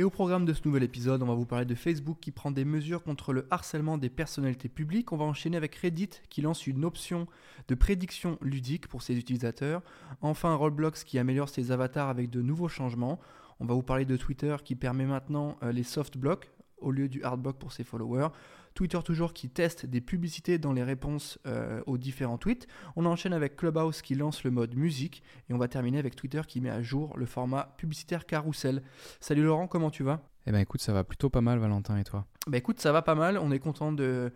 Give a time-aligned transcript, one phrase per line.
[0.00, 2.50] et au programme de ce nouvel épisode, on va vous parler de Facebook qui prend
[2.50, 5.12] des mesures contre le harcèlement des personnalités publiques.
[5.12, 7.26] On va enchaîner avec Reddit qui lance une option
[7.68, 9.82] de prédiction ludique pour ses utilisateurs.
[10.22, 13.20] Enfin, Roblox qui améliore ses avatars avec de nouveaux changements.
[13.60, 17.08] On va vous parler de Twitter qui permet maintenant euh, les soft blocks au lieu
[17.08, 18.28] du hard block pour ses followers.
[18.74, 22.66] Twitter toujours qui teste des publicités dans les réponses euh, aux différents tweets.
[22.96, 26.42] On enchaîne avec Clubhouse qui lance le mode musique et on va terminer avec Twitter
[26.46, 28.82] qui met à jour le format publicitaire carousel.
[29.20, 30.22] Salut Laurent, comment tu vas?
[30.46, 32.26] Eh ben écoute, ça va plutôt pas mal Valentin et toi?
[32.46, 34.32] Bah écoute, ça va pas mal, on est content de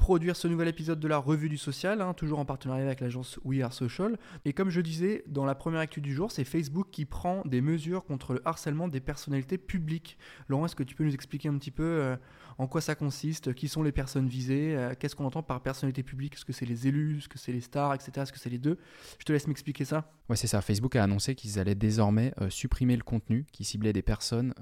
[0.00, 3.38] produire ce nouvel épisode de la revue du social, hein, toujours en partenariat avec l'agence
[3.44, 4.18] We Are Social.
[4.46, 7.60] Et comme je disais, dans la première actu du jour, c'est Facebook qui prend des
[7.60, 10.16] mesures contre le harcèlement des personnalités publiques.
[10.48, 12.16] Laurent, est-ce que tu peux nous expliquer un petit peu euh,
[12.56, 16.02] en quoi ça consiste, qui sont les personnes visées, euh, qu'est-ce qu'on entend par personnalité
[16.02, 18.12] publique, est-ce que c'est les élus, est-ce que c'est les stars, etc.
[18.22, 18.78] Est-ce que c'est les deux?
[19.18, 20.10] Je te laisse m'expliquer ça.
[20.30, 20.62] Ouais, c'est ça.
[20.62, 24.54] Facebook a annoncé qu'ils allaient désormais euh, supprimer le contenu qui ciblait des personnes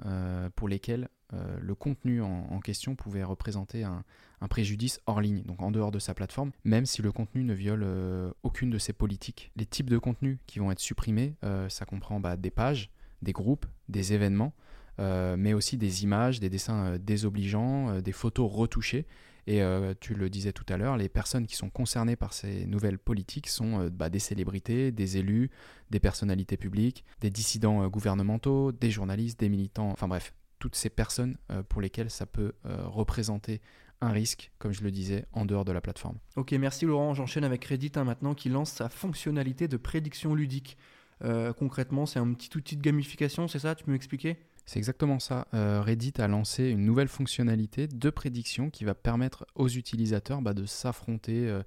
[0.55, 4.03] pour lesquelles le contenu en, question pouvait représenter un,
[4.49, 7.83] préjudice hors ligne, donc en dehors de sa plateforme, même si le contenu ne viole
[7.83, 9.51] euh, aucune de ses politiques.
[9.55, 12.89] Les types de contenus qui vont être supprimés, euh, ça comprend bah, des pages,
[13.21, 14.53] des groupes, des événements,
[14.99, 19.05] euh, mais aussi des images, des dessins désobligeants, des photos retouchées.
[19.47, 19.63] Et
[19.99, 23.47] tu le disais tout à l'heure, les personnes qui sont concernées par ces nouvelles politiques
[23.47, 25.49] sont bah, des célébrités, des élus,
[25.89, 31.37] des personnalités publiques, des dissidents gouvernementaux, des journalistes, des militants, enfin bref, toutes ces personnes
[31.69, 33.61] pour lesquelles ça peut représenter
[34.01, 36.17] un risque, comme je le disais, en dehors de la plateforme.
[36.35, 37.13] Ok, merci Laurent.
[37.13, 40.77] J'enchaîne avec Reddit hein, maintenant qui lance sa fonctionnalité de prédiction ludique.
[41.23, 43.75] Euh, concrètement, c'est un petit outil de gamification, c'est ça?
[43.75, 44.37] Tu peux m'expliquer?
[44.65, 45.47] C'est exactement ça.
[45.53, 50.53] Euh, Reddit a lancé une nouvelle fonctionnalité de prédiction qui va permettre aux utilisateurs bah,
[50.53, 51.63] de s'affronter euh,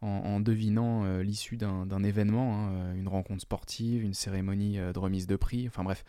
[0.00, 5.66] en, devinant l'issue d'un événement, hein, une rencontre sportive, une cérémonie de remise de prix,
[5.66, 6.04] enfin bref.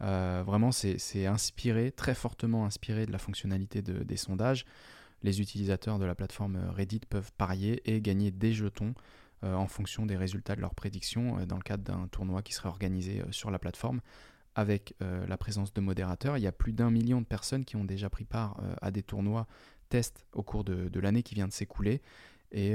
[0.00, 4.64] Vraiment, c'est inspiré, très fortement inspiré de la fonctionnalité des sondages
[5.22, 8.94] les utilisateurs de la plateforme euh, Reddit peuvent parier et gagner des jetons
[9.44, 12.52] euh, en fonction des résultats de leurs prédictions euh, dans le cadre d'un tournoi qui
[12.52, 14.00] serait organisé sur la plateforme
[14.54, 16.36] avec la présence de modérateurs.
[16.36, 19.04] Il y a plus d'un million de personnes qui ont déjà pris part à des
[19.04, 19.46] tournois
[19.88, 22.02] tests au cours de, l'année qui vient de s'écouler.
[22.50, 22.74] Et,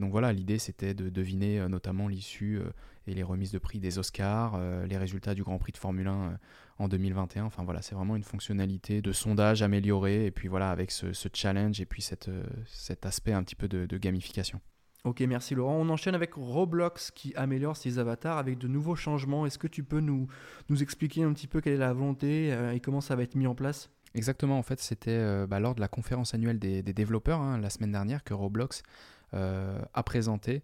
[0.00, 2.60] donc voilà, l'idée c'était de deviner notamment l'issue
[3.06, 6.38] et les remises de prix des Oscars, les résultats du Grand Prix de Formule 1
[6.78, 7.44] en 2021.
[7.44, 11.80] Enfin voilà, c'est vraiment une fonctionnalité de sondage améliorée et puis voilà, avec ce, challenge
[11.80, 14.60] et puis cette, euh, cet aspect un petit peu de, gamification.
[15.04, 15.76] Ok, merci Laurent.
[15.76, 19.46] On enchaîne avec Roblox qui améliore ses avatars avec de nouveaux changements.
[19.46, 20.28] Est-ce que tu peux nous,
[20.68, 23.34] nous expliquer un petit peu quelle est la volonté euh, et comment ça va être
[23.34, 23.90] mis en place?
[24.14, 27.70] Exactement, en fait, c'était euh, bah, lors de la conférence annuelle des, développeurs hein, la
[27.70, 28.82] semaine dernière que Roblox
[29.32, 30.62] a présenté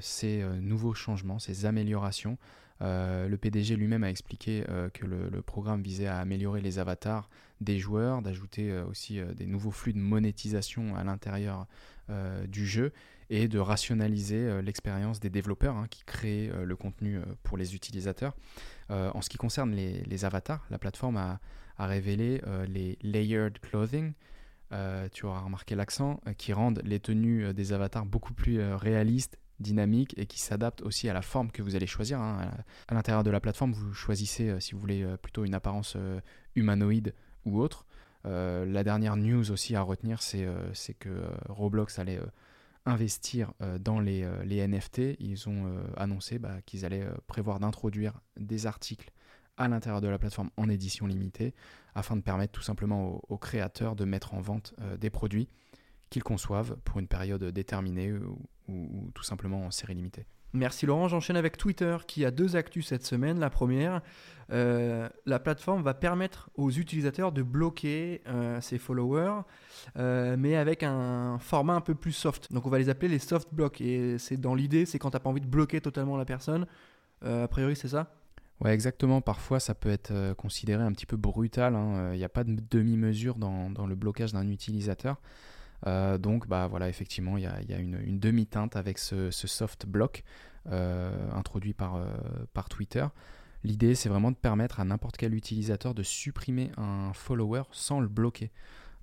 [0.00, 2.38] ces nouveaux changements, ces améliorations
[2.82, 7.28] euh, le PDG lui-même a expliqué euh, que le, programme visait à améliorer les avatars
[7.60, 11.66] des joueurs, d'ajouter euh, aussi des nouveaux flux de monétisation à l'intérieur
[12.48, 12.92] du jeu
[13.30, 18.36] et de rationaliser l'expérience des développeurs hein, qui créent le contenu pour les utilisateurs.
[18.90, 21.40] en ce qui concerne les, avatars, la plateforme a
[21.78, 24.12] révélé les layered clothing,
[25.12, 30.26] tu auras remarqué l'accent, qui rendent les tenues des avatars beaucoup plus réalistes dynamique et
[30.26, 32.20] qui s'adapte aussi à la forme que vous allez choisir.
[32.20, 32.50] Hein.
[32.88, 35.94] À l'intérieur de la plateforme, vous choisissez euh, si vous voulez euh, plutôt une apparence
[35.96, 36.20] euh,
[36.54, 37.14] humanoïde
[37.44, 37.86] ou autre.
[38.24, 41.10] la dernière news aussi à retenir, c'est que
[41.50, 42.20] Roblox allait
[42.86, 45.18] investir dans les, les, NFT.
[45.18, 45.66] Ils ont
[45.98, 49.10] annoncé bah, qu'ils allaient prévoir d'introduire des articles
[49.56, 51.54] à l'intérieur de la plateforme en édition limitée
[51.94, 55.48] afin de permettre tout simplement aux, créateurs de mettre en vente des produits
[56.10, 58.12] qu'ils conçoivent pour une période déterminée
[58.68, 60.26] ou, tout simplement en série limitée.
[60.52, 63.40] Merci Laurent, j'enchaîne avec Twitter qui a deux actus cette semaine.
[63.40, 64.00] La première,
[64.52, 69.40] euh, la plateforme va permettre aux utilisateurs de bloquer euh, ses followers,
[69.98, 72.52] euh, mais avec un format un peu plus soft.
[72.52, 73.80] Donc on va les appeler les soft blocks.
[73.80, 76.66] Et c'est dans l'idée, c'est quand tu n'as pas envie de bloquer totalement la personne.
[77.22, 78.14] a priori, c'est ça?
[78.64, 79.20] Exactement.
[79.20, 81.74] Parfois, ça peut être considéré un petit peu brutal.
[81.74, 82.12] Hein.
[82.12, 85.20] Il n'y a pas de demi-mesure dans, le blocage d'un utilisateur.
[85.86, 90.24] Euh, donc bah voilà, effectivement, il y a, une, demi-teinte avec ce, soft block
[90.70, 92.06] euh, introduit par, euh,
[92.52, 93.06] par Twitter.
[93.64, 98.08] L'idée, c'est vraiment de permettre à n'importe quel utilisateur de supprimer un follower sans le
[98.08, 98.50] bloquer.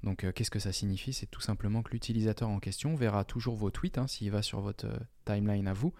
[0.04, 1.14] Donc qu'est-ce que ça signifie?
[1.14, 4.62] C'est tout simplement que l'utilisateur en question verra toujours vos tweets hein, s'il va sur
[4.62, 4.88] votre
[5.26, 5.94] timeline à vous.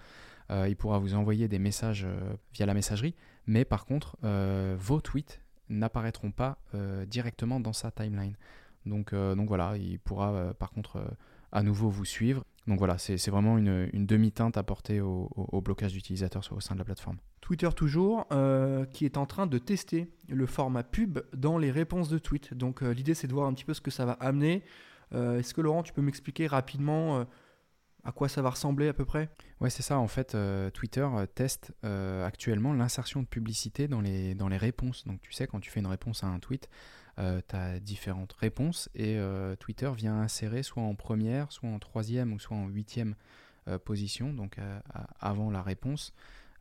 [0.68, 2.06] Il pourra vous envoyer des messages
[2.54, 3.16] via la messagerie,
[3.48, 4.18] mais par contre,
[4.78, 6.60] vos tweets n'apparaîtront pas
[7.08, 8.36] directement dans sa timeline.
[8.86, 11.02] Donc, donc voilà, il pourra par contre
[11.52, 12.44] à nouveau vous suivre.
[12.68, 17.18] Donc voilà, c'est vraiment une, demi-teinte apportée au, blocage d'utilisateurs au sein de la plateforme.
[17.42, 22.08] Twitter toujours, euh, qui est en train de tester le format pub dans les réponses
[22.08, 22.54] de tweets.
[22.54, 24.64] Donc euh, l'idée c'est de voir un petit peu ce que ça va amener.
[25.14, 27.26] Euh, est-ce que Laurent, tu peux m'expliquer rapidement
[28.04, 29.30] à quoi ça va ressembler à peu près?
[29.60, 30.00] Ouais, c'est ça.
[30.00, 30.36] En fait,
[30.74, 35.06] Twitter teste actuellement l'insertion de publicité dans les, dans les réponses.
[35.06, 36.70] Donc tu sais, quand tu fais une réponse à un tweet,
[37.20, 41.80] euh, tu as différentes réponses et euh, Twitter vient insérer soit en première, soit en
[41.80, 43.16] troisième ou soit en huitième
[43.68, 44.58] euh, position, donc
[45.20, 46.14] avant la réponse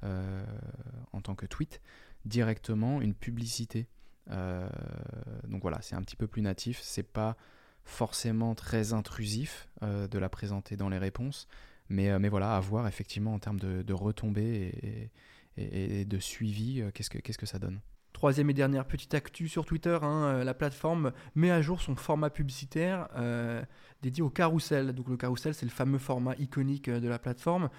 [0.02, 1.82] en tant que tweet,
[2.24, 3.86] directement une publicité.
[4.28, 7.36] donc voilà, c'est un petit peu plus natif, c'est pas
[7.84, 11.48] forcément très intrusif de la présenter dans les réponses,
[11.88, 15.10] mais, mais voilà, à voir effectivement en termes de, retombées
[15.56, 17.80] et, de suivi, qu'est-ce que, qu'est-ce que ça donne?
[18.20, 21.96] Troisième et dernière petite actu sur Twitter, hein, euh, la plateforme met à jour son
[21.96, 23.62] format publicitaire euh,
[24.02, 24.92] dédié au carrousel.
[24.92, 27.70] Donc le carrousel, c'est le fameux format iconique euh, de la plateforme.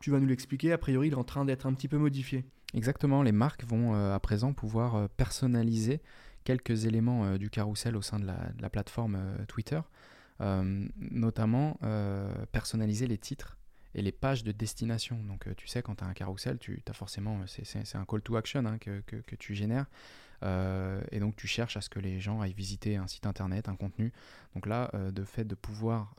[0.00, 2.44] tu vas nous l'expliquer, a priori, il est en train d'être un petit peu modifié.
[2.74, 6.02] Exactement, les marques vont à présent pouvoir personnaliser
[6.44, 9.18] quelques éléments du carrousel au sein de la plateforme
[9.48, 9.80] Twitter,
[10.40, 11.78] notamment
[12.52, 13.58] personnaliser les titres
[13.94, 15.22] et les pages de destination.
[15.24, 18.04] Donc euh, tu sais, quand tu as un carrousel, tu as forcément, euh, c'est un
[18.04, 19.86] call to action hein, que, tu génères.
[20.42, 23.68] Euh, et donc tu cherches à ce que les gens aillent visiter un site internet,
[23.68, 24.12] un contenu.
[24.54, 26.14] Donc là, de fait de pouvoir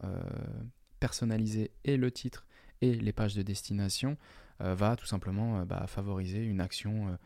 [0.99, 2.45] personnaliser et le titre
[2.81, 4.17] et les pages de destination,
[4.59, 7.17] va tout simplement bah, favoriser une action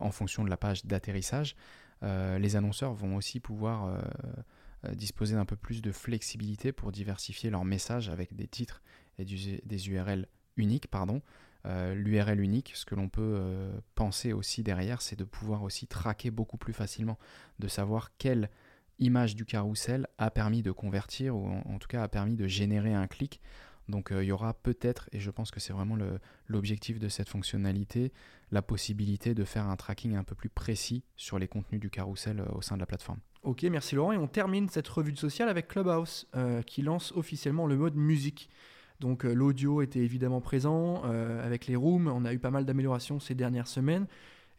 [0.00, 1.56] en fonction de la page d'atterrissage.
[2.02, 4.02] Les annonceurs vont aussi pouvoir
[4.92, 8.82] disposer d'un peu plus de flexibilité pour diversifier leurs messages avec des titres
[9.18, 10.88] et des URL uniques.
[11.66, 15.86] Euh, L'URL unique, ce que l'on peut euh, penser aussi derrière, c'est de pouvoir aussi
[15.86, 17.18] traquer beaucoup plus facilement,
[17.58, 18.48] de savoir quelle
[18.98, 22.94] image du carrousel a permis de convertir ou en, tout cas a permis de générer
[22.94, 23.40] un clic.
[23.88, 25.96] Donc euh, il y aura peut-être, et je pense que c'est vraiment
[26.46, 28.12] l'objectif de cette fonctionnalité,
[28.50, 32.44] la possibilité de faire un tracking un peu plus précis sur les contenus du carrousel
[32.52, 33.20] au sein de la plateforme.
[33.42, 34.12] Ok, merci Laurent.
[34.12, 36.28] Et on termine cette revue de social avec Clubhouse,
[36.66, 38.50] qui lance officiellement le mode musique.
[39.00, 41.02] Donc euh, l'audio était évidemment présent.
[41.04, 44.06] Euh, avec les rooms, on a eu pas mal d'améliorations ces dernières semaines.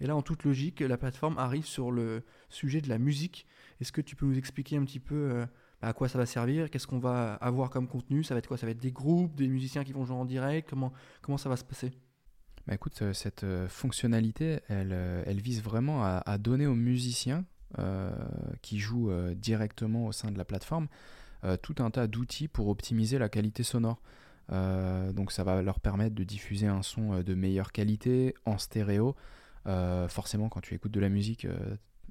[0.02, 3.46] Et là, en toute logique, la plateforme arrive sur le sujet de la musique.
[3.82, 5.46] Est-ce que tu peux nous expliquer un petit peu euh,
[5.82, 8.58] à quoi ça va servir Qu'est-ce qu'on va avoir comme contenu Ça va être quoi?
[8.58, 10.70] Ça va être des groupes, des musiciens qui vont jouer en direct
[11.22, 11.92] Comment, ça va se passer?
[12.68, 14.92] Bah écoute, cette fonctionnalité, elle,
[15.26, 17.46] elle vise vraiment à, donner aux musiciens
[18.62, 20.88] qui jouent directement au sein de la plateforme
[21.62, 24.02] tout un tas d'outils pour optimiser la qualité sonore.
[24.52, 28.58] Euh, donc ça va leur permettre de diffuser un son euh, de meilleure qualité en
[28.58, 29.16] stéréo.
[29.68, 31.46] Euh, forcément, quand tu écoutes de la musique,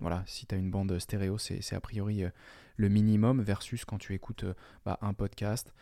[0.01, 2.23] voilà, si tu as une bande stéréo, c'est a priori
[2.77, 4.45] le minimum versus quand tu écoutes
[4.85, 5.75] bah, un podcast,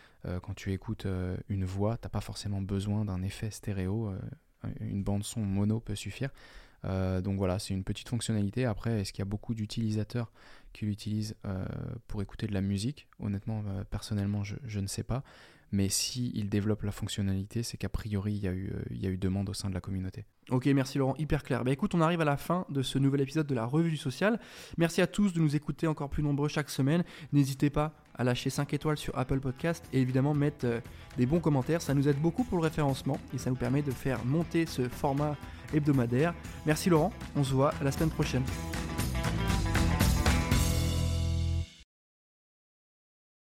[0.42, 1.06] quand tu écoutes
[1.48, 4.12] une voix, t'as pas forcément besoin d'un effet stéréo.
[4.80, 6.30] une bande son mono peut suffire.
[6.84, 8.64] donc voilà, c'est une petite fonctionnalité.
[8.64, 10.32] Après, est-ce qu'il y a beaucoup d'utilisateurs
[10.72, 11.36] qui l'utilisent
[12.06, 13.08] pour écouter de la musique?
[13.20, 15.22] Honnêtement, personnellement, je, ne sais pas.
[15.72, 19.02] Mais s'il il développe la fonctionnalité, c'est qu'a priori, il y, a eu, euh, il
[19.02, 20.24] y a eu demande au sein de la communauté.
[20.50, 21.64] Ok, merci Laurent, hyper clair.
[21.64, 23.96] Bah écoute, on arrive à la fin de ce nouvel épisode de la Revue du
[23.96, 24.38] Social.
[24.78, 27.02] Merci à tous de nous écouter encore plus nombreux chaque semaine.
[27.32, 30.80] N'hésitez pas à lâcher 5 étoiles sur Apple Podcast et évidemment mettre euh,
[31.18, 31.82] des bons commentaires.
[31.82, 34.88] Ça nous aide beaucoup pour le référencement et ça nous permet de faire monter ce
[34.88, 35.36] format
[35.74, 36.32] hebdomadaire.
[36.64, 38.44] Merci Laurent, on se voit la semaine prochaine.